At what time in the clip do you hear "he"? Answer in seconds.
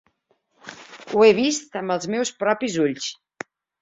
1.25-1.29